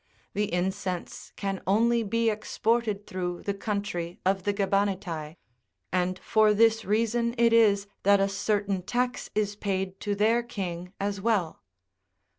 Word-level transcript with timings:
The 0.33 0.51
incense 0.51 1.31
can 1.35 1.61
only 1.67 2.01
be 2.01 2.31
exported 2.31 3.05
through 3.05 3.43
the 3.43 3.53
country 3.53 4.19
of 4.25 4.45
the 4.45 4.51
Gebanitae, 4.51 5.35
and 5.91 6.17
for 6.17 6.55
this 6.55 6.83
reason 6.83 7.35
it 7.37 7.53
is 7.53 7.85
that 8.01 8.19
a 8.19 8.27
certain 8.27 8.81
tax 8.81 9.29
is 9.35 9.55
paid 9.55 9.99
to 9.99 10.15
their 10.15 10.41
king 10.41 10.91
as 10.99 11.21
well. 11.21 11.61